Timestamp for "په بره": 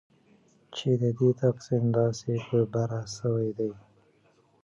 2.47-3.01